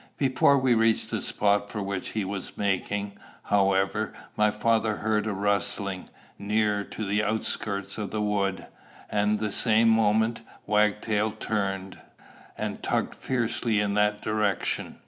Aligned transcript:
Before 0.17 0.57
we 0.57 0.73
reached 0.73 1.11
the 1.11 1.21
spot 1.21 1.69
for 1.69 1.79
which 1.83 2.07
he 2.17 2.25
was 2.25 2.57
making, 2.57 3.19
however, 3.43 4.13
my 4.35 4.49
father 4.49 4.95
heard 4.95 5.27
a 5.27 5.31
rustling, 5.31 6.09
nearer 6.39 6.83
to 6.83 7.05
the 7.05 7.23
outskirts 7.23 7.99
of 7.99 8.09
the 8.09 8.19
wood, 8.19 8.65
and 9.11 9.37
the 9.37 9.51
same 9.51 9.89
moment 9.89 10.41
Wagtail 10.65 11.33
turned, 11.33 11.99
and 12.57 12.81
tugged 12.81 13.13
fiercely 13.13 13.79
in 13.79 13.93
that 13.93 14.23
direction. 14.23 14.97